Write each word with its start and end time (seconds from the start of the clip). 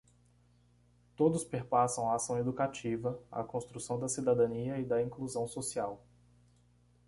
Todos 1.15 1.43
perpassam 1.45 2.09
a 2.09 2.15
ação 2.15 2.35
educativa, 2.39 3.19
a 3.31 3.43
construção 3.43 3.99
da 3.99 4.09
cidadania 4.09 4.79
e 4.79 4.83
da 4.83 4.99
inclusão 4.99 5.47
social 5.47 6.03